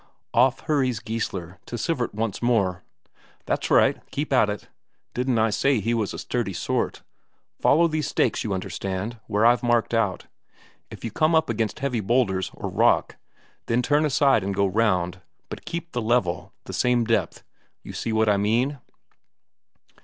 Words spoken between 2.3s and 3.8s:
more: "That's